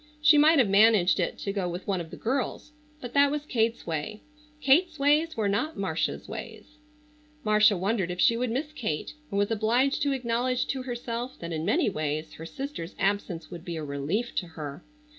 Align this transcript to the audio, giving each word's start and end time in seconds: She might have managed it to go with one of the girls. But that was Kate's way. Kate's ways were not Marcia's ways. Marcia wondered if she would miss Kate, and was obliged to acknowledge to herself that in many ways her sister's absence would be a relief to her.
She 0.19 0.35
might 0.35 0.57
have 0.57 0.67
managed 0.67 1.19
it 1.19 1.37
to 1.37 1.53
go 1.53 1.69
with 1.69 1.85
one 1.85 2.01
of 2.01 2.09
the 2.09 2.17
girls. 2.17 2.71
But 3.01 3.13
that 3.13 3.29
was 3.29 3.45
Kate's 3.45 3.85
way. 3.85 4.21
Kate's 4.59 4.97
ways 4.97 5.37
were 5.37 5.47
not 5.47 5.77
Marcia's 5.77 6.27
ways. 6.27 6.79
Marcia 7.43 7.77
wondered 7.77 8.09
if 8.09 8.19
she 8.19 8.35
would 8.35 8.49
miss 8.49 8.71
Kate, 8.71 9.13
and 9.29 9.37
was 9.37 9.51
obliged 9.51 10.01
to 10.01 10.11
acknowledge 10.11 10.65
to 10.69 10.81
herself 10.81 11.37
that 11.37 11.53
in 11.53 11.65
many 11.65 11.87
ways 11.87 12.33
her 12.33 12.47
sister's 12.47 12.95
absence 12.97 13.51
would 13.51 13.63
be 13.63 13.75
a 13.75 13.83
relief 13.83 14.33
to 14.37 14.47
her. 14.47 14.83